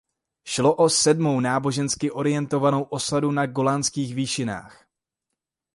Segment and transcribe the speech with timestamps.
[0.45, 4.85] Šlo o sedmou nábožensky orientovanou osadu na Golanských výšinách.